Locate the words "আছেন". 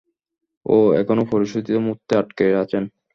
2.63-2.83